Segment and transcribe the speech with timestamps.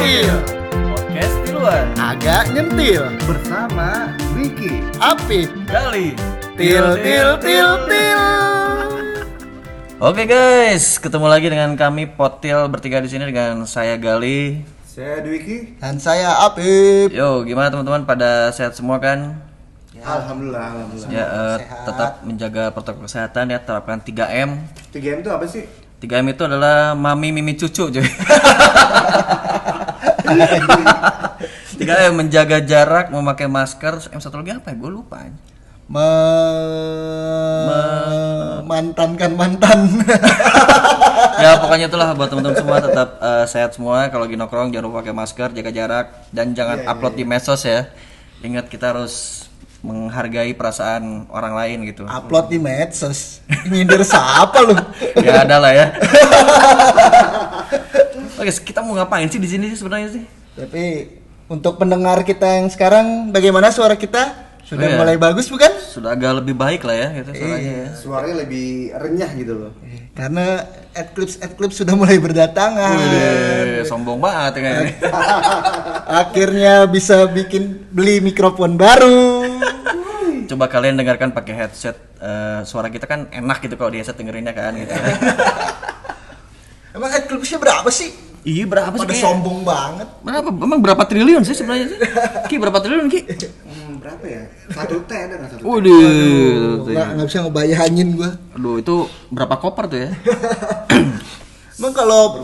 [0.00, 0.32] Nyentil
[0.96, 4.80] Podcast di luar Agak nyentil bersama Wiki.
[4.96, 6.16] Apip Kali
[6.56, 8.16] Til til til til
[10.00, 14.64] Oke guys, ketemu lagi dengan kami Potil bertiga di sini dengan saya Gali.
[14.88, 15.76] Saya Dwiki.
[15.76, 18.08] Dan saya Apip Yo, gimana teman-teman?
[18.08, 19.36] Pada sehat semua kan?
[20.00, 21.12] Alhamdulillah, alhamdulillah.
[21.12, 21.84] Ya, eh, sehat.
[21.84, 24.64] tetap menjaga protokol kesehatan ya, terapkan 3M.
[24.96, 25.68] 3M itu apa sih?
[26.00, 28.00] 3M itu adalah mami mimi cucu, cuy.
[31.80, 34.76] 3M menjaga jarak, memakai masker, M satu lagi apa ya?
[34.80, 35.28] Gue lupa.
[38.64, 39.90] Mantankan mantan
[41.42, 45.02] ya pokoknya itulah buat teman-teman semua tetap eh, sehat semua kalau lagi nongkrong jangan lupa
[45.02, 47.90] pakai masker jaga jarak dan jangan upload di medsos ya
[48.46, 49.44] ingat kita harus
[49.80, 54.76] menghargai perasaan orang lain gitu Upload di medsos Nyindir siapa lu?
[55.24, 55.86] ya ada lah ya
[58.36, 60.84] oke kita mau ngapain sih di sini sih sebenarnya sih Tapi
[61.46, 64.48] untuk pendengar kita yang sekarang Bagaimana suara kita?
[64.60, 64.98] Sudah Oh, iya.
[64.98, 65.66] mulai bagus bukan?
[65.82, 69.72] sudah agak lebih baik lah ya gitu suaranya ya Suaranya lebih renyah gitu loh.
[70.14, 74.94] Karena adclips adclips sudah mulai berdatangan Wih, sombong banget ya kayaknya.
[76.22, 79.18] Akhirnya bisa bikin beli mikrofon baru
[80.50, 84.52] coba kalian dengarkan pakai headset Eh, suara kita kan enak gitu kalau di headset dengerinnya
[84.52, 84.92] kan gitu.
[87.00, 88.12] Emang adclipsnya berapa sih?
[88.44, 89.08] Iya berapa sih?
[89.08, 90.48] Pada sombong banget Berapa?
[90.52, 91.98] Emang berapa triliun sih sebenarnya sih?
[92.44, 93.24] Ki berapa triliun Ki?
[93.24, 94.52] Hmm, berapa ya?
[94.68, 95.64] Satu T ada nggak satu T?
[95.64, 98.96] Waduh, Nggak, nggak bisa ngebayangin gua Aduh itu
[99.32, 100.10] berapa koper tuh ya?
[101.80, 102.36] Emang kalau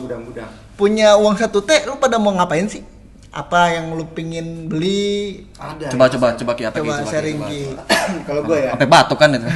[0.80, 2.80] punya uang satu T lu pada mau ngapain sih?
[3.28, 5.44] Apa yang lu pingin beli?
[5.54, 5.92] Ada.
[5.92, 6.82] Coba coba coba Ki apa Ki?
[6.82, 7.38] Coba sharing.
[7.42, 7.62] Ki.
[8.28, 9.46] Kalau gue ya, Sampai batuk kan itu.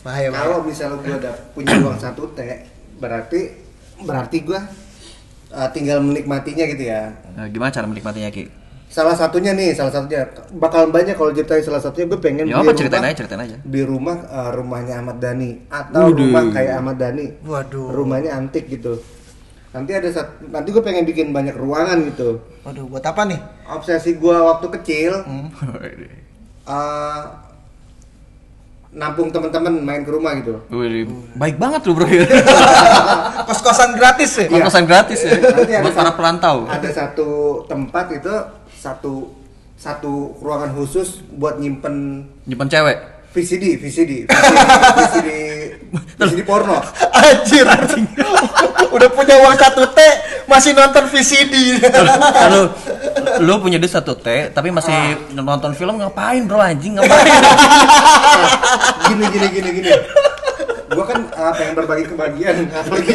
[0.00, 2.40] Bahaya, kalau misalnya gue udah punya uang satu T,
[2.98, 3.40] berarti
[3.98, 4.60] berarti gue
[5.48, 7.08] uh, tinggal menikmatinya gitu ya.
[7.32, 8.52] Nah, gimana cara menikmatinya Ki?
[8.86, 12.68] Salah satunya nih, salah satunya bakal banyak kalau ceritain salah satunya gue pengen Ya beli
[12.68, 13.56] apa ceritain rumah- aja ceritain aja.
[13.58, 16.20] di rumah uh, rumahnya Ahmad Dhani atau Waduh.
[16.20, 17.86] rumah kayak Ahmad Dhani Waduh.
[17.90, 19.00] rumahnya antik gitu
[19.74, 23.40] nanti ada sat- nanti gue pengen bikin banyak ruangan gitu Waduh, buat apa nih?
[23.66, 25.50] obsesi gue waktu kecil Hmm.
[26.64, 27.22] uh,
[28.94, 31.02] nampung teman-teman main ke rumah gitu Wih,
[31.34, 32.06] baik banget lu bro.
[33.50, 34.46] Kos-kosan gratis ya?
[34.48, 34.62] Iya.
[34.62, 35.34] Kosan gratis ya.
[35.34, 36.56] Nanti ada Buat para perantau.
[36.64, 37.28] ada satu
[37.66, 38.30] tempat itu
[38.72, 39.34] satu
[39.74, 42.98] satu ruangan khusus buat nyimpen Nyimpen cewek.
[43.34, 45.30] VCD VCD VCD VCD,
[45.92, 46.78] VCD porno
[47.14, 47.66] Anjir.
[48.94, 49.98] Udah punya uang satu T,
[50.46, 51.82] masih nonton VCD.
[51.82, 52.62] Lalu
[53.42, 57.26] lu punya duit satu T tapi masih nonton film ngapain bro anjing ngapain?
[59.10, 59.90] gini gini gini gini
[60.94, 63.12] gua kan uh, pengen berbagi kebahagiaan apalagi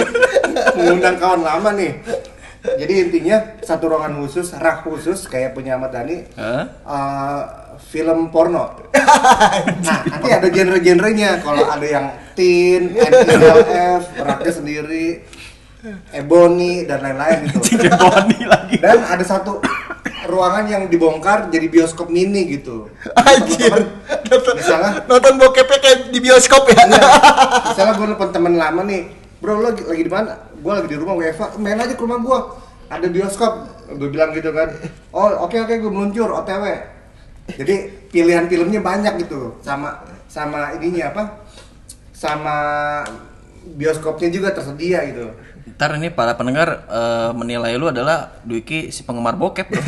[0.75, 1.91] mengundang kawan lama nih
[2.59, 6.63] jadi intinya satu ruangan khusus rak khusus kayak punya Ahmad Dhani Hah?
[6.83, 7.41] uh,
[7.79, 8.88] film porno
[9.85, 12.05] nah nanti ada genre-genrenya kalau ada yang
[12.37, 15.07] teen NLF raknya sendiri
[16.11, 18.77] Ebony dan lain-lain gitu Boni lagi.
[18.83, 19.63] dan ada satu
[20.27, 23.87] ruangan yang dibongkar jadi bioskop mini gitu Anjir.
[24.29, 26.85] Nonton, misalnya nonton bokepnya kayak di bioskop ya.
[26.85, 27.09] Iya.
[27.73, 29.09] Misalnya gue nelfon temen lama nih,
[29.41, 30.37] bro lo lagi, lagi di mana?
[30.59, 32.39] Gue lagi di rumah WFA, main aja ke rumah gue.
[32.89, 33.53] Ada bioskop,
[33.89, 34.69] gue bilang gitu kan.
[35.15, 36.63] Oh oke oke gue meluncur OTW.
[37.55, 37.75] Jadi
[38.09, 41.23] pilihan filmnya banyak gitu, sama sama ininya apa?
[42.13, 42.57] Sama
[43.65, 45.31] bioskopnya juga tersedia gitu.
[45.75, 49.79] Ntar ini para pendengar eh, menilai lu adalah Dwiki si penggemar bokep bro.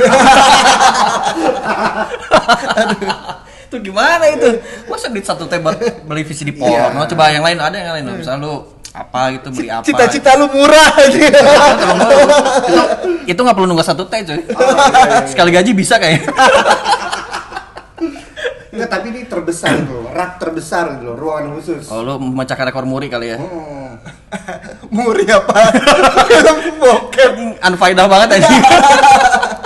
[3.71, 4.59] itu gimana itu?
[4.91, 6.75] Masa duit satu teh buat beli VCD porno?
[6.75, 7.07] Iya.
[7.11, 8.19] Coba yang lain ada yang lain.
[8.19, 9.87] Misalnya lu apa gitu beli apa?
[9.87, 11.19] Cita-cita lu murah aja.
[13.23, 14.43] itu, nggak perlu nunggu satu teh coy.
[15.31, 16.27] Sekali gaji bisa kayaknya.
[18.81, 21.85] Enggak, tapi ini terbesar gitu loh, rak terbesar gitu loh, ruangan khusus.
[21.93, 23.37] Oh lu memecahkan rekor muri kali ya.
[23.37, 23.93] Hmm.
[24.97, 25.53] Muri apa?
[26.25, 27.31] Film bokep.
[27.69, 28.49] Unfaedah banget aja.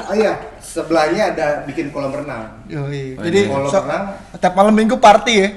[0.05, 2.61] Oh iya, sebelahnya ada bikin kolam renang.
[2.69, 3.17] Yoi.
[3.17, 4.03] Oh, Jadi Kolam so- renang,
[4.37, 5.49] tiap malam minggu party ya.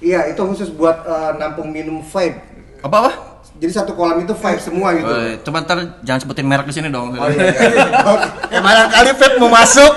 [0.00, 2.40] iya itu khusus buat eh, nampung minum vape.
[2.80, 3.12] Apa apa?
[3.60, 5.06] Jadi satu kolam itu vape semua gitu.
[5.06, 7.12] Oh, coba ntar jangan sebutin merek di sini dong.
[7.12, 7.52] Oh iya.
[7.52, 7.84] iya.
[8.00, 8.26] Oke.
[8.48, 9.92] Ya mana kali Feb mau masuk.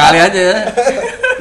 [0.00, 0.56] Kali aja ya.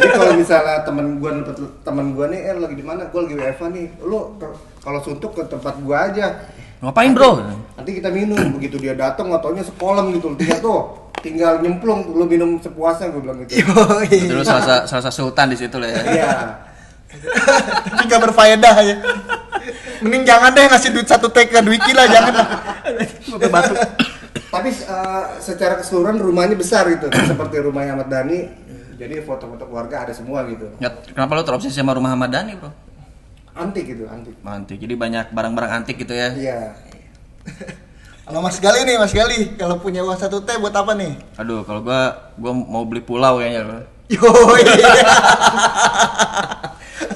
[0.04, 1.56] Jadi kalau misalnya temen gua dapet
[1.88, 3.08] temen gua nih, eh lagi di mana?
[3.08, 3.86] Gua lagi WFA nih.
[4.04, 4.36] Lu
[4.84, 6.44] kalau suntuk ke tempat gua aja.
[6.84, 7.40] Ngapain bro?
[7.80, 8.60] Nanti kita minum.
[8.60, 10.36] Begitu dia datang, motonya sekolam gitu.
[10.36, 10.80] Tinggal tuh,
[11.24, 13.64] tinggal nyemplung lu minum sepuasnya gua bilang gitu.
[14.28, 16.02] Dulu salah, sa- salah sultan di situ lah ya.
[16.04, 16.32] Iya.
[17.88, 18.96] Tapi gak berfaedah ya.
[20.04, 22.48] Mending jangan deh ngasih duit satu T ke Dwiki lah, jangan lah.
[23.24, 23.78] Sampai batuk.
[24.52, 28.40] Tapi eh, secara keseluruhan rumahnya besar gitu seperti rumahnya Ahmad Dhani
[28.94, 30.66] jadi foto-foto keluarga ada semua gitu.
[30.78, 32.70] Nggak- kenapa lu terobsesi sama rumah Ahmad Dhani bro?
[33.54, 34.34] Antik gitu antik.
[34.42, 36.32] Antik jadi banyak barang-barang antik gitu ya?
[36.32, 36.58] Iya.
[38.24, 41.12] Kalau Mas Gali nih, Mas Gali, kalau punya uang satu T buat apa nih?
[41.36, 43.80] aduh kalau gua gua mau beli pulau kayaknya bro.
[44.08, 44.20] Yo,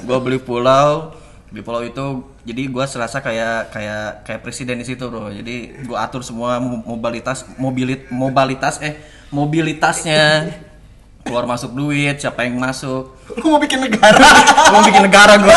[0.04, 1.10] gua beli pulau
[1.48, 2.04] di pulau itu
[2.44, 5.28] jadi gua serasa kayak kayak kayak presiden di situ bro.
[5.28, 8.94] Jadi gua atur semua mo- mobilitas mobilit mobilitas eh
[9.30, 10.48] mobilitasnya
[11.22, 13.12] keluar masuk duit siapa yang masuk?
[13.34, 14.16] Lu mau bikin negara?
[14.68, 15.56] gua mau bikin negara gua.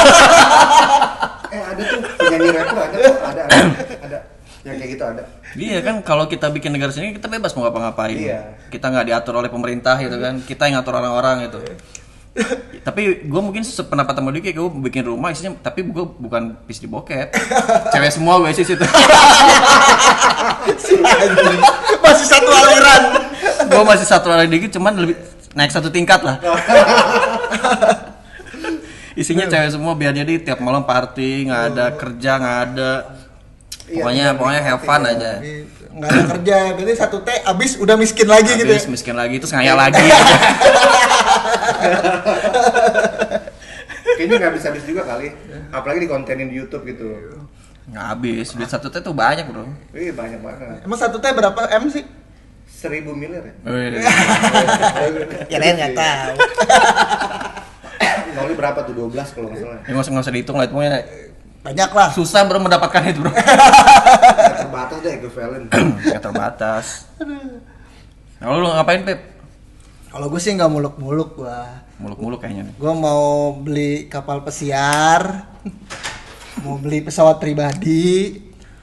[1.49, 3.67] Eh ada tuh penyanyi rapper ada tuh ada ada
[4.03, 4.17] ada.
[4.61, 5.23] Yang kayak gitu ada.
[5.51, 8.15] Iya kan kalau kita bikin negara sendiri kita bebas mau ngapa-ngapain.
[8.15, 8.39] Iya.
[8.69, 11.59] kita nggak diatur oleh pemerintah gitu kan kita yang ngatur orang-orang gitu.
[12.81, 16.87] Tapi gue mungkin sependapat sama dia gue bikin rumah isinya tapi gue bukan pis di
[16.87, 17.35] bokep.
[17.91, 18.79] Cewek semua gue isi situ.
[22.01, 23.03] Masih satu aliran.
[23.61, 25.15] gue masih satu hari dikit cuman lebih
[25.55, 26.37] naik satu tingkat lah.
[29.21, 32.91] Isinya cewek semua biar jadi tiap malam party nggak ada kerja nggak ada.
[33.91, 35.31] Iya, pokoknya benar, pokoknya have fun aja.
[35.91, 38.79] Nggak ada kerja, berarti satu T abis udah miskin lagi gitu ya.
[38.87, 39.99] Miskin lagi terus ngayal lagi.
[39.99, 40.15] Gitu.
[44.15, 45.35] kayaknya nggak habis habis juga kali.
[45.75, 47.11] Apalagi dikontenin di YouTube gitu.
[47.91, 49.67] Nggak habis duit satu teh tuh banyak bro.
[49.91, 50.87] Wih banyak banget.
[50.87, 52.07] Emang satu T berapa M sih?
[52.81, 53.53] Seribu miliar ya
[55.53, 56.33] Ya lain nggak tahu.
[58.33, 60.73] Noli berapa tuh 12 kalau nggak salah Ya nggak usah nggak usah dihitung lah itu
[60.73, 60.99] pokoknya
[61.61, 62.09] Banyak lah.
[62.09, 63.29] susah bro mendapatkan itu bro.
[63.29, 65.65] Terbatas deh equivalent
[66.09, 67.05] Nggak terbatas.
[68.41, 69.19] Kalau lu ngapain Pep?
[70.09, 71.85] Kalau gue sih nggak muluk-muluk gua.
[72.01, 72.73] Muluk-muluk kayaknya nih.
[72.75, 75.45] Gue mau beli kapal pesiar,
[76.65, 78.41] mau beli pesawat pribadi.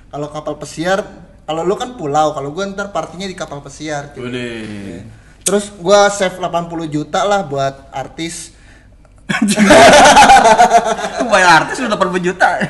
[0.09, 1.03] Kalau kapal pesiar,
[1.49, 4.12] kalau lu kan pulau, kalau gue ntar partinya di kapal pesiar.
[4.12, 4.29] cuy.
[4.29, 5.00] Udah.
[5.49, 8.53] Terus gue save 80 juta lah buat artis.
[11.33, 12.61] Bayar artis udah per juta.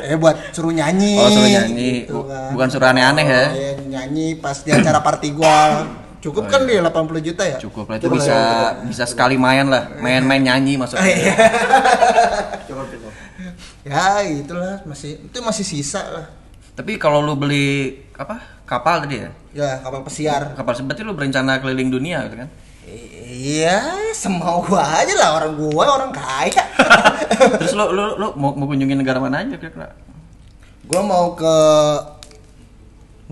[0.00, 1.20] Eh buat suruh nyanyi.
[1.20, 2.48] Oh suruh nyanyi, gitu kan.
[2.56, 3.44] bukan suruh aneh-aneh ya.
[3.52, 5.84] Iya, nyanyi pas di acara party gua.
[6.24, 7.60] Cukup kan dia 80 juta ya?
[7.60, 8.36] Cukup lah itu bisa
[8.88, 11.04] bisa sekali main lah, main-main nyanyi maksudnya.
[11.04, 11.36] iya.
[12.72, 13.08] coba coba
[13.84, 16.43] Ya itulah masih itu masih sisa lah.
[16.74, 18.66] Tapi kalau lu beli apa?
[18.66, 19.30] Kapal tadi ya?
[19.54, 20.58] Ya kapal pesiar.
[20.58, 22.50] Kapal berarti lu berencana keliling dunia gitu kan?
[23.24, 23.80] Iya,
[24.12, 26.64] semau gua aja lah orang gua orang kaya.
[27.62, 29.94] Terus lu lu lu mau, mau kunjungin negara mana aja kira-kira?
[30.84, 31.56] gua mau ke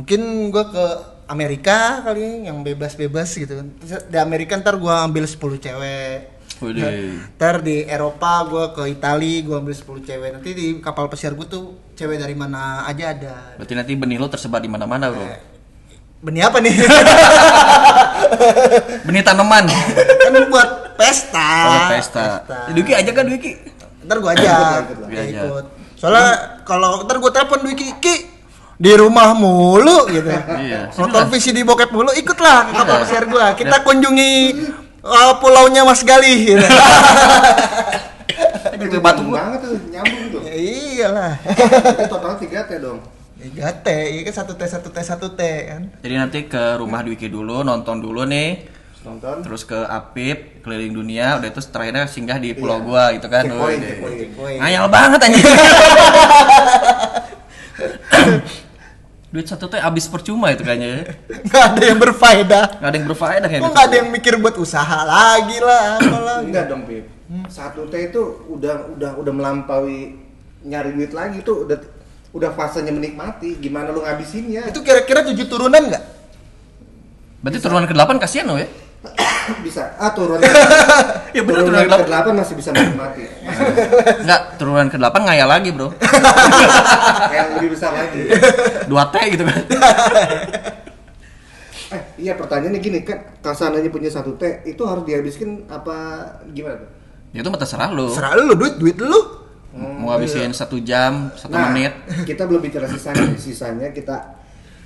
[0.00, 0.84] mungkin gua ke
[1.28, 3.66] Amerika kali yang bebas-bebas gitu kan.
[4.08, 6.31] Di Amerika ntar gua ambil 10 cewek.
[7.38, 10.30] Ntar di Eropa gua ke Itali gua ambil 10 cewek.
[10.38, 13.58] Nanti di kapal pesiar gua tuh cewek dari mana aja ada.
[13.58, 15.26] Berarti nanti benih lu tersebar di mana-mana, Bro.
[16.22, 16.70] Benih apa nih?
[19.06, 19.66] Benih tanaman.
[20.22, 21.50] kan buat pesta.
[21.66, 22.24] Oh, pesta.
[22.70, 23.58] Duki aja kan Duki.
[24.06, 25.42] Ntar gua ajak, Ikut ya.
[25.98, 28.14] Soalnya kalau ntar gua telepon Wiki, Ki
[28.82, 30.26] di rumah mulu gitu.
[30.58, 30.90] Iya.
[30.98, 33.02] Nonton visi di bokep mulu, ikutlah ke kapal Iya.
[33.06, 33.46] pesiar gua.
[33.54, 34.32] Kita kunjungi
[35.02, 36.34] uh, pulaunya Mas Gali.
[36.48, 36.66] Gitu.
[38.82, 41.34] Itu batu banget tuh nyambung tuh Ya, iyalah.
[42.08, 42.98] total 3 T dong
[43.42, 45.82] Tiga T, iya kan satu T, satu T, satu T kan.
[45.98, 48.70] Jadi nanti ke rumah Dwiki dulu, nonton dulu nih,
[49.02, 52.86] nonton terus ke Apip, keliling dunia, udah itu terakhirnya singgah di pulau Iya.
[52.86, 53.50] gua gitu kan.
[54.62, 55.42] Ngayal banget anjing.
[59.32, 61.02] Duit satu teh habis percuma itu kayaknya ya.
[61.48, 62.64] Nggak ada yang berfaedah.
[62.78, 63.72] Nggak ada yang berfaedah kayak Kok gitu.
[63.74, 66.38] nggak ada yang mikir buat usaha lagi lah, apalah.
[66.44, 67.04] enggak dong Pip
[67.48, 70.20] satu T itu udah udah udah melampaui
[70.62, 71.80] nyari duit lagi tuh udah
[72.32, 76.04] udah fasenya menikmati gimana lu ngabisinnya Itu kira-kira tujuh turunan nggak?
[77.40, 78.68] Berarti turunan ke-8 kasihan lo ya.
[79.66, 80.38] bisa ah turun
[81.36, 83.24] Ya bener, turunan turunan ke delapan masih bisa menikmati
[84.22, 85.92] Enggak, turunan ke-8 ngayal lagi, Bro.
[87.36, 88.28] yang lebih besar lagi
[88.88, 89.62] 2T gitu kan.
[91.92, 96.24] eh iya pertanyaannya gini kan kasananya punya satu T itu harus dihabiskan apa
[96.56, 96.90] gimana tuh
[97.32, 98.12] Ya itu mah terserah lo.
[98.12, 99.40] Serah lu duit, duit lu.
[99.72, 101.96] Mau habisin satu jam, satu Nah, menit.
[102.28, 104.36] kita belum bicara sisanya sisanya kita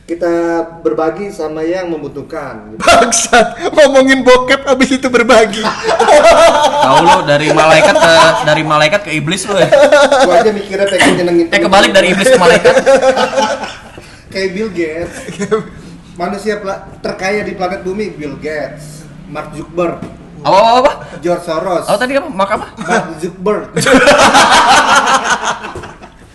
[0.07, 2.79] kita berbagi sama yang membutuhkan gitu.
[2.87, 5.67] Bangsat, ngomongin bokep abis itu berbagi.
[5.67, 8.13] Tahu lo dari malaikat ke
[8.47, 9.67] dari malaikat ke iblis lo ya.
[10.23, 12.75] gua aja mikirnya pengen nyenengin Eh kebalik dari iblis ke malaikat.
[14.37, 15.17] kayak Bill Gates
[16.21, 16.61] manusia
[17.01, 20.05] terkaya di planet bumi Bill Gates Mark Zuckerberg
[20.45, 20.93] Apa apa apa?
[21.25, 22.29] George Soros Oh tadi apa?
[22.29, 22.67] Mak apa?
[22.77, 23.73] Mark Zuckerberg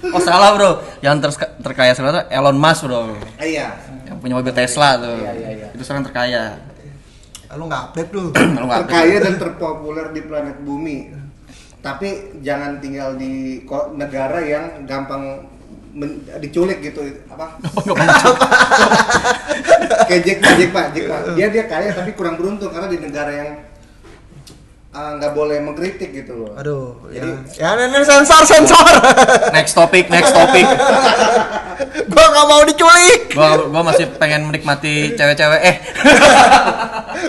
[0.10, 0.72] Oh salah bro.
[1.06, 1.32] Yang ter
[1.62, 3.14] terkaya sekarang tuh Elon Musk bro.
[3.38, 3.78] Ah, iya
[4.10, 5.18] Yang punya mobil Tesla tuh.
[5.22, 5.68] Iya, iya, iya.
[5.78, 6.58] Itu sekarang terkaya.
[7.54, 8.10] Lu nggak update
[8.58, 10.98] nggak terkaya dan terpopuler di planet bumi.
[11.82, 13.66] Tapi jangan tinggal di
[13.98, 15.50] negara yang gampang
[15.94, 17.58] men- diculik gitu apa?
[20.08, 21.18] Kayak Jack Ma, Jack Ma.
[21.34, 23.50] Dia dia kaya tapi kurang beruntung karena di negara yang
[24.92, 26.52] ah, nggak boleh mengkritik gitu loh.
[26.56, 27.24] Aduh, ya.
[27.24, 28.86] Jadi- Ya, ini sensor, sensor.
[29.52, 30.66] next topic, next topic.
[32.12, 33.22] gua nggak mau diculik.
[33.32, 35.62] gua gua masih pengen menikmati cewek-cewek.
[35.62, 35.76] Eh.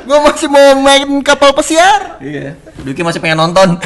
[0.03, 2.17] Gua masih mau main kapal pesiar.
[2.19, 2.57] Iya.
[2.81, 3.77] Duki masih pengen nonton.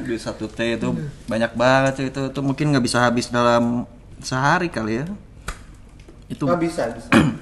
[0.00, 0.88] Di satu T itu
[1.28, 3.86] banyak banget sih itu itu mungkin nggak bisa habis dalam
[4.18, 5.06] sehari kali ya.
[6.26, 7.08] Itu Nggak bisa, bisa.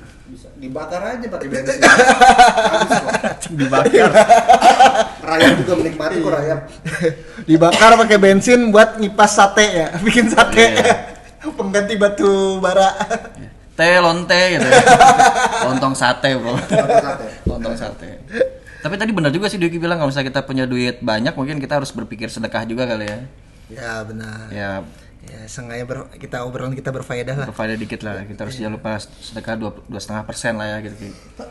[0.59, 1.79] Dibakar aja pakai bensin.
[1.79, 3.13] Habis kok.
[3.55, 4.11] dibakar.
[5.29, 6.61] Rayap juga menikmati kok rayap.
[7.47, 10.65] Dibakar pakai bensin buat ngipas sate ya, bikin sate.
[10.75, 10.95] Iya.
[11.55, 12.91] Pengganti batu bara.
[13.79, 14.67] Teh lonte gitu.
[15.71, 16.59] Lontong sate, Bro.
[17.47, 18.19] Lontong sate.
[18.83, 21.79] Tapi tadi benar juga sih Duki bilang kalau misalnya kita punya duit banyak mungkin kita
[21.79, 23.19] harus berpikir sedekah juga kali ya.
[23.71, 24.47] Ya benar.
[24.51, 24.71] Ya
[25.21, 27.47] Ya, sengaja ber- kita obrolan kita berfaedah lah.
[27.49, 28.23] berfaedah dikit lah.
[28.23, 30.95] Kita harus jangan lupa sedekah dua dua setengah persen lah ya gitu.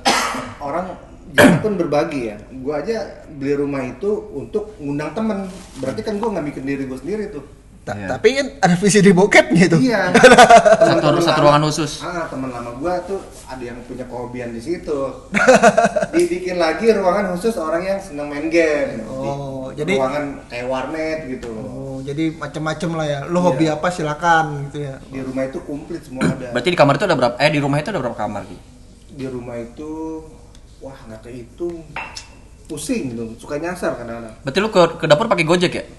[0.60, 0.96] orang
[1.30, 2.98] jangan pun berbagi ya gue aja
[3.30, 5.44] beli rumah itu untuk ngundang temen
[5.76, 7.44] berarti kan gue nggak bikin diri gue sendiri tuh
[7.84, 8.08] Ta- Iya.
[8.10, 9.78] Tapi kan ada visi di bokepnya itu.
[9.82, 10.28] iya Satu
[11.00, 11.92] Temen-temen satu lama- ruangan khusus.
[12.02, 15.00] ah teman lama gue tuh ada yang punya kehobian di situ
[16.12, 21.20] dibikin lagi ruangan khusus orang yang seneng main game Di- Oh, jadi- ruangan kayak warnet
[21.30, 23.20] gitu loh Oh, jadi macem-macem lah ya.
[23.26, 23.76] Lu hobi Iya.
[23.76, 24.96] apa silakan gitu ya.
[25.04, 27.36] di rumah itu komplit semua ada Berarti di kamar itu ada berapa?
[27.36, 28.64] Eh di rumah itu ada berapa kamar gitu?
[29.10, 29.92] di rumah itu
[30.78, 31.82] wah nggak kehitung
[32.66, 35.84] pusing gitu suka nyasar kadang-kadang Berarti lu ke, ke dapur pakai Gojek ya?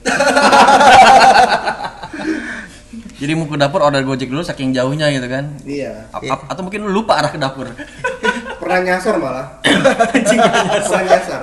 [3.18, 5.50] Jadi mau ke dapur order Gojek dulu saking jauhnya gitu kan?
[5.62, 7.66] iya A- a- atau mungkin lu lupa arah ke dapur.
[8.60, 11.40] pernah nyasar malah pernah nyasar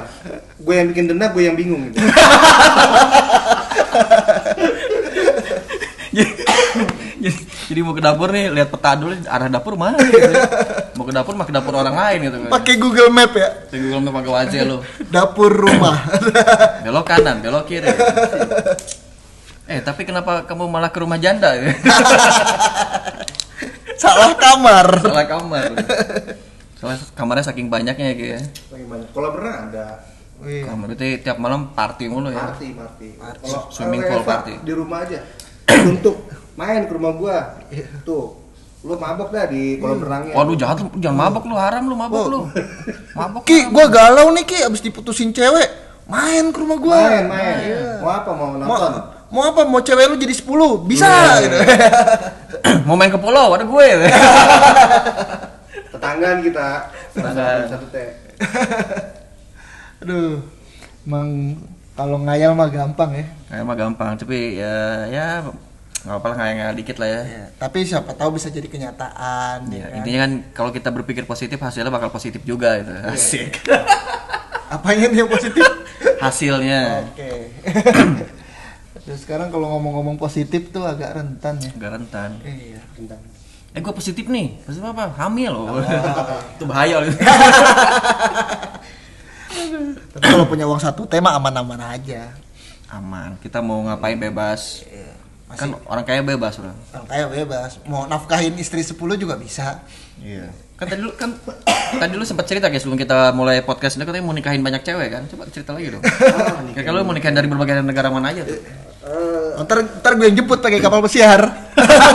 [0.58, 2.00] gue yang bikin denda gue yang bingung gitu
[7.66, 10.22] jadi, mau ke dapur nih lihat peta dulu arah dapur mana gitu.
[10.96, 12.50] Mau ke dapur mah ke dapur orang lain gitu kan.
[12.54, 13.50] Pakai Google Map ya.
[13.68, 14.78] Di Google Map pakai wajah lu.
[15.08, 15.98] Dapur rumah.
[16.86, 17.90] Belok kanan, belok kiri.
[19.66, 21.52] Eh, tapi kenapa kamu malah ke rumah janda?
[23.98, 24.88] Salah kamar.
[25.02, 25.64] Salah kamar.
[26.78, 28.40] Soalnya kamarnya saking banyaknya ya, Ki, ya.
[28.70, 29.86] lagi banyak kalau pernah ada
[30.36, 30.68] Iya.
[30.68, 32.52] Kamar itu tiap malam party mulu ya.
[32.52, 34.60] party party kalau Swimming pool party.
[34.68, 35.24] di rumah aja
[35.68, 36.16] untuk
[36.54, 37.38] main ke rumah gua
[38.02, 38.38] tuh
[38.82, 42.26] lu mabok dah di kolam renangnya Waduh jahat lu, jangan mabok lu, haram lu mabok
[42.28, 42.40] lu.
[43.12, 43.42] Mabok.
[43.42, 45.66] Ki, gua galau nih Ki abis diputusin cewek.
[46.06, 47.00] Main ke rumah gua.
[47.10, 47.98] main main Iya.
[47.98, 48.94] mau apa mau Mau, nonton
[49.26, 49.66] mau apa?
[49.66, 50.86] Mau cewek lu jadi 10?
[50.86, 51.10] Bisa
[51.42, 51.58] gitu.
[52.86, 53.88] Mau main ke pulau, ada gue.
[55.92, 56.70] tetanggaan kita
[57.10, 57.66] Tetanggaan.
[57.66, 58.10] satu teh
[60.06, 60.46] Aduh.
[61.02, 61.58] Emang
[61.96, 63.26] kalau ngayal mah gampang ya.
[63.48, 65.26] Kayak mah gampang, tapi ya ya
[66.06, 67.22] nggak apa-apa lah ngayal dikit lah ya.
[67.26, 69.72] Ya, tapi siapa tahu bisa jadi kenyataan.
[69.74, 69.98] Ya, ya kan?
[70.04, 72.94] intinya kan kalau kita berpikir positif hasilnya bakal positif juga itu.
[72.94, 73.66] Asik.
[74.76, 75.66] Apanya nih yang positif?
[76.20, 77.54] Hasilnya Oke.
[79.06, 81.72] Terus sekarang kalau ngomong-ngomong positif tuh agak rentan ya.
[81.74, 82.30] agak rentan.
[82.42, 82.82] Iya.
[82.98, 83.22] Tentang.
[83.76, 85.14] Eh gue positif nih, positif apa?
[85.20, 85.78] Hamil loh.
[86.58, 87.10] itu bahaya loh.
[90.14, 92.32] Tapi kalau punya uang satu tema aman-aman aja.
[92.92, 94.84] Aman, kita mau ngapain bebas.
[94.88, 95.14] Iya.
[95.56, 96.74] Kan Masih orang kaya bebas bro.
[96.74, 97.80] orang kaya bebas.
[97.86, 99.80] Mau nafkahin istri 10 juga bisa.
[100.20, 100.50] Iya.
[100.76, 101.32] Kan tadi lu kan
[101.96, 105.08] tadi lu sempat cerita guys sebelum kita mulai podcast ini katanya mau nikahin banyak cewek
[105.08, 105.24] kan?
[105.32, 106.04] Coba cerita lagi dong.
[106.76, 108.60] Kayak kalau lu mau nikahin dari berbagai negara mana aja tuh?
[109.06, 111.46] Eh, Ntar, ntar gue yang jemput pakai kapal pesiar.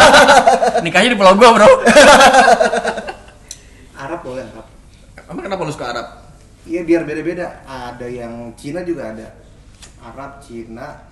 [0.84, 1.68] Nikahnya di pulau gua, Bro.
[4.00, 4.66] Arab boleh Arab
[5.30, 6.06] Emang kenapa lu suka Arab?
[6.66, 9.28] Iya biar beda-beda ada yang Cina juga ada
[10.00, 11.08] Arab Cina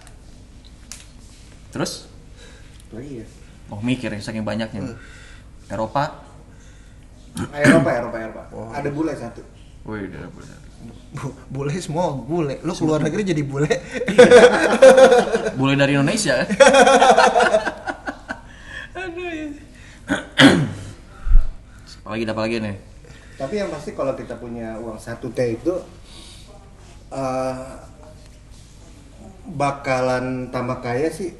[1.68, 2.08] Terus?
[2.92, 3.24] oh iya
[3.68, 4.96] Oh mikir ya saking banyaknya.
[5.68, 6.24] Eropa?
[7.52, 9.44] Eropa Eropa Eropa ada bule satu
[9.84, 10.48] Wih, udah boleh.
[11.16, 12.60] Bu- bule semua bule.
[12.60, 13.68] Lu keluar negeri jadi bule.
[15.56, 16.48] Boleh dari Indonesia kan?
[22.04, 22.76] apalagi ada apalagi nih?
[23.38, 25.74] Tapi yang pasti kalau kita punya uang satu t itu
[27.08, 27.56] eh,
[29.48, 31.32] bakalan tambah kaya sih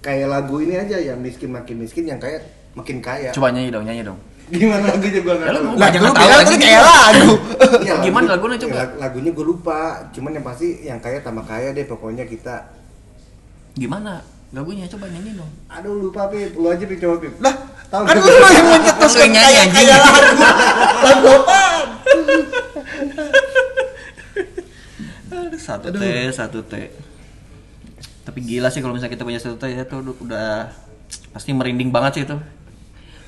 [0.00, 2.40] kayak lagu ini aja yang miskin makin miskin yang kaya
[2.72, 4.18] makin kaya Coba nyanyi dong, nyanyi dong.
[4.50, 7.30] gimana lagunya gue nggak Ya, tahu jangan lu bilang tadi kayak lagu.
[7.78, 8.74] Iya, Gimana lagu- lagunya coba?
[8.76, 9.78] lag- lagunya gue lupa
[10.10, 12.56] cuman yang pasti yang kaya tambah kaya deh pokoknya kita
[13.72, 14.18] Gimana?
[14.50, 15.46] Lagunya coba nyanyi dong.
[15.68, 17.38] Aduh lupa Pip, lu aja Pip coba Pip.
[17.38, 17.54] Lah,
[17.90, 19.74] Tahu kan lu yang mencetus Lu yang nyanyi, kayak anjing.
[19.82, 20.22] kayak lagu.
[21.02, 21.86] Lagu apaan?
[25.30, 26.74] Aduh, satu T, satu T.
[28.22, 30.70] Tapi gila sih kalau misalnya kita punya satu T ya tuh udah-
[31.30, 32.36] pasti merinding banget sih itu.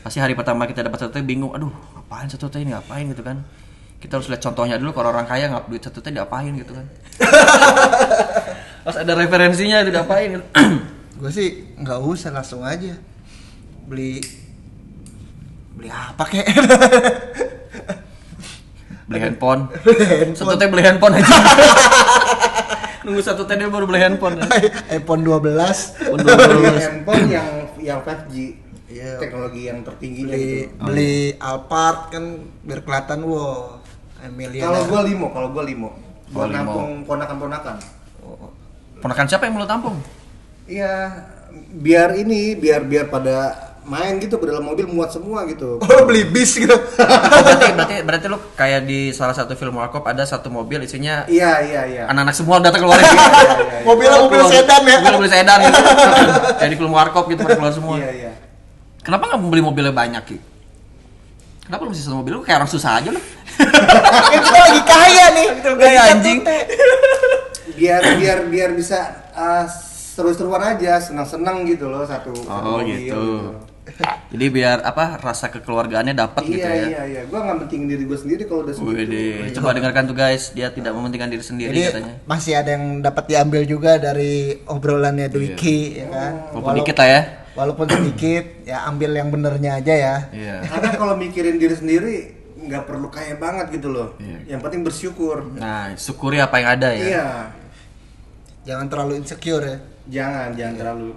[0.00, 3.22] Pasti hari pertama kita dapat satu T bingung, aduh ngapain satu T ini ngapain gitu
[3.22, 3.42] kan.
[3.98, 6.86] Kita harus lihat contohnya dulu kalau orang kaya nggak duit satu T diapain gitu kan.
[8.82, 10.42] Harus ada referensinya itu diapain gitu.
[11.22, 12.98] Gue sih nggak usah langsung aja
[13.86, 14.18] beli
[15.82, 16.46] beli apa kek?
[19.10, 19.66] beli handphone.
[20.38, 21.26] Satu T beli handphone aja.
[23.04, 24.38] Nunggu satu T dia baru beli handphone.
[24.38, 24.46] ya.
[24.94, 26.86] iPhone 12 iPhone Beli 12.
[26.86, 27.50] handphone yang
[27.82, 28.34] yang 5G.
[28.92, 29.16] Iya.
[29.18, 30.84] Teknologi yang tertingginya beli gitu.
[30.84, 32.24] beli Alphard kan
[32.62, 33.80] biar kelihatan wow
[34.22, 35.88] Emilia Kalau gua limo, kalau gua limo.
[36.30, 36.58] Gua Buat limo.
[36.62, 37.76] nampung ponakan-ponakan.
[39.02, 39.98] Ponakan siapa yang mau tampung?
[40.70, 41.26] Iya,
[41.74, 45.76] biar ini, biar biar pada main gitu ke dalam mobil muat semua gitu.
[45.82, 50.06] oh beli bis gitu Oh, berarti berarti berarti lu kayak di salah satu film warkop
[50.06, 52.02] ada satu mobil isinya Iya, iya, iya.
[52.06, 53.16] anak-anak semua datang keluar gitu.
[53.88, 55.80] mobilnya mobil sedan ya Mobil mobil sedan gitu.
[56.62, 57.96] kayak di film warkop gitu pada keluar semua.
[57.98, 58.32] Iya, iya.
[59.02, 60.38] Kenapa nggak beli mobilnya banyak Ki?
[61.62, 62.38] Kenapa lu mesti satu mobil?
[62.38, 63.18] Lu kayak orang susah aja lu.
[64.32, 66.38] kita lagi kaya nih Kayak anjing.
[67.74, 68.98] Biar biar biar bisa
[69.34, 69.64] uh,
[70.12, 73.22] seru-seruan aja, senang-senang gitu loh satu, satu Oh mobil gitu.
[74.32, 76.84] Jadi biar apa rasa kekeluargaannya dapat Iya, gitu ya.
[76.86, 77.20] iya, iya.
[77.26, 79.10] Gua nggak penting diri gua sendiri kalau udah segitu.
[79.10, 82.14] Wih, coba dengarkan tuh guys, dia tidak mementingkan diri sendiri jadi katanya.
[82.24, 84.32] masih ada yang dapat diambil juga dari
[84.64, 87.20] obrolannya Dwiki ya kan Walaupun dikit lah ya.
[87.52, 90.56] walaupun sedikit ya ambil yang benernya aja ya Iya.
[90.64, 92.16] Karena kalau mikirin diri sendiri
[92.56, 94.14] nggak perlu kaya banget gitu loh.
[94.16, 94.56] Iya.
[94.56, 95.36] Yang penting bersyukur.
[95.52, 97.02] Nah, syukuri apa yang ada ya.
[97.04, 97.26] Iya.
[98.62, 101.10] jangan terlalu insecure ya Jangan, jangan terlalu.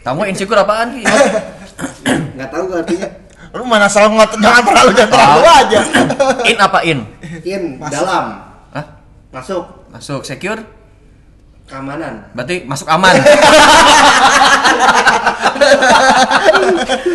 [0.00, 1.02] Kamu insecure apaan Ki?
[2.36, 3.08] Nggak tahu gak artinya.
[3.48, 5.80] lu mana salah ngotot jangan terlalu jangan terlalu aja
[6.52, 6.98] in apa in?
[7.42, 7.90] In Masuk.
[7.90, 8.24] dalam
[8.70, 8.84] Hah?
[9.30, 10.60] masuk Masuk secure?
[11.64, 12.28] keamanan.
[12.32, 13.12] Berarti masuk aman.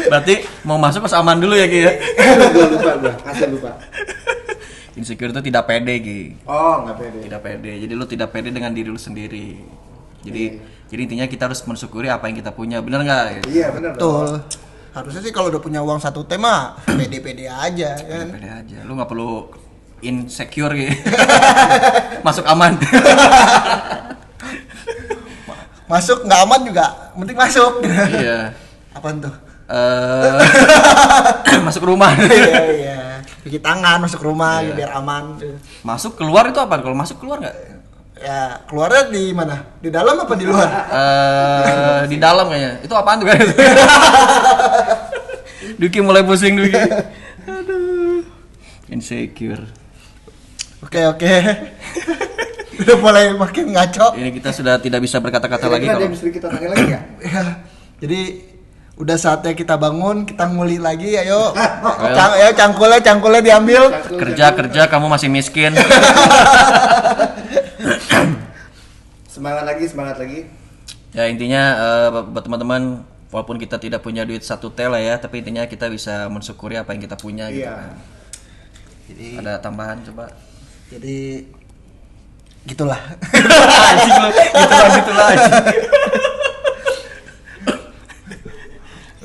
[0.10, 1.94] Berarti mau masuk harus aman dulu ya Ki ya.
[2.50, 3.72] gua lupa gua, asli lupa.
[4.94, 6.20] Insecure itu tidak pede Ki.
[6.46, 7.20] Oh, nggak pede.
[7.26, 7.72] Tidak pede.
[7.82, 9.58] Jadi lu tidak pede dengan diri lu sendiri.
[10.24, 10.44] Jadi
[10.88, 12.80] jadi intinya kita harus mensyukuri apa yang kita punya.
[12.80, 13.48] Bener nggak?
[13.48, 13.94] Iya, benar.
[13.96, 14.40] betul
[14.94, 18.78] harusnya sih kalau udah punya uang satu tema pede-pede aja kan Pede aja.
[18.86, 19.50] Lu nggak perlu
[20.06, 20.94] insecure gitu.
[22.28, 22.78] Masuk aman.
[25.84, 27.84] masuk nggak aman juga penting masuk
[28.18, 28.56] iya.
[28.98, 32.12] apaan tuh Eh masuk rumah.
[32.20, 32.98] iya iya
[33.44, 34.74] cuci tangan masuk rumah Iya.
[34.76, 35.40] biar aman
[35.84, 36.80] masuk keluar itu apa?
[36.80, 37.73] Kalau masuk keluar nggak?
[38.18, 42.72] Ya keluarnya di mana di dalam apa di luar eh di dalam kayaknya.
[42.86, 43.38] Itu apaan tuh kan?
[45.82, 46.78] Duki mulai pusing Duki.
[47.50, 48.22] Aduh.
[48.92, 49.64] Insecure.
[50.84, 51.34] oke oke
[52.84, 56.28] udah mulai makin ngaco Ini kita sudah tidak bisa berkata-kata lagi ada kalau yang mesti
[56.30, 57.00] kita tanya lagi ya?
[57.24, 57.44] Ya,
[58.04, 58.22] jadi
[58.94, 61.56] udah saatnya kita bangun kita nguli lagi ayo
[62.04, 62.14] Ayo.
[62.14, 63.82] Cang, ayo cangkulnya cangkulnya diambil
[64.20, 65.72] kerja kerja kamu masih miskin.
[69.34, 70.46] Semangat lagi, semangat lagi.
[71.10, 75.40] ya intinya eh, buat teman-teman walaupun kita tidak punya duit satu T lah ya, tapi
[75.40, 77.74] intinya kita bisa mensyukuri apa yang kita punya gitu Iya.
[77.76, 77.94] kan.
[79.06, 80.30] jadi Ada tambahan coba.
[80.88, 81.46] jadi
[82.64, 83.02] gitulah
[83.84, 85.28] anjing lu, gitu lah gitu lah.
[85.28, 85.54] anjing.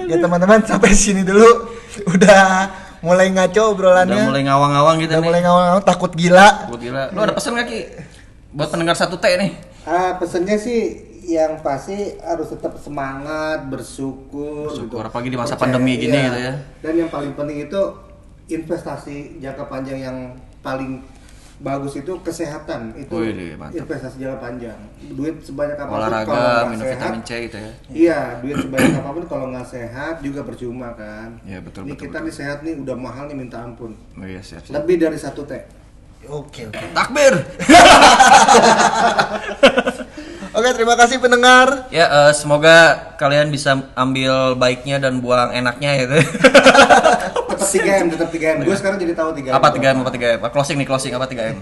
[0.08, 1.46] ya teman-teman sampai sini dulu
[2.08, 5.26] udah mulai ngaco obrolannya Udah mulai ngawang-ngawang gitu udah nih.
[5.26, 7.02] mulai ngawang takut gila Gua gila.
[7.10, 7.80] Lu ada pesan gak Ki?
[8.48, 9.52] Buat pendengar satu T nih.
[9.84, 14.72] Ah, pesennya sih yang pasti harus tetap semangat, bersyukur.
[14.72, 15.08] Bersyukur, gitu.
[15.12, 16.24] apalagi di masa Percaya, pandemi gini iya.
[16.32, 16.52] gitu ya.
[16.80, 17.80] Dan yang paling penting itu
[18.48, 20.16] investasi jangka panjang yang
[20.64, 21.04] paling
[21.60, 22.96] bagus itu kesehatan.
[22.96, 24.78] Itu Wih, investasi jangka panjang.
[25.12, 27.72] Duit sebanyak apa pun kalau Olahraga, nggak minum sehat, vitamin C gitu ya.
[27.92, 31.36] Iya, duit sebanyak apa pun kalau nggak sehat juga percuma kan.
[31.44, 32.26] Iya, betul, Ini betul, kita betul.
[32.32, 33.92] nih sehat nih udah mahal nih minta ampun.
[34.16, 34.64] Oh iya siap.
[34.64, 34.72] siap.
[34.80, 35.60] Lebih dari satu teh.
[36.26, 37.34] Oke oke Takbir.
[40.58, 46.16] oke terima kasih pendengar Ya, eh, semoga kalian bisa ambil baiknya dan buang enaknya gitu.
[47.58, 48.56] Tetap 3 m, tetap 3 m.
[48.62, 49.52] Gue sekarang jadi tahu 3 m.
[49.52, 50.38] apa 3M apa 3M?
[50.40, 51.58] Ah, Closing nih, closing apa 3M?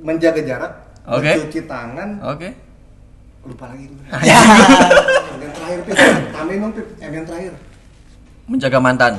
[0.00, 0.72] Menjaga jarak.
[1.04, 1.28] Oke.
[1.28, 2.08] Mencuci tangan.
[2.24, 2.48] Oke.
[3.44, 3.84] Lupa lagi.
[3.86, 4.02] gue.
[4.30, 4.38] ya
[5.38, 5.94] yang terakhir Pip.
[6.32, 6.86] Tambahin dong Pip.
[6.98, 7.52] M yang terakhir.
[8.48, 9.12] Menjaga mantan.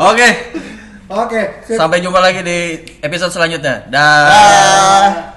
[0.00, 0.28] Oke.
[1.08, 1.68] Oke.
[1.68, 1.76] sip.
[1.76, 3.84] Sampai jumpa lagi di episode selanjutnya.
[3.92, 4.24] Dah.
[4.28, 5.33] Ah.